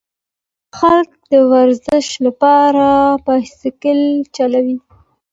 خلک 0.77 1.09
د 1.31 1.33
ورزش 1.51 2.07
لپاره 2.25 2.85
بایسکل 3.25 4.01
چلوي. 4.35 4.77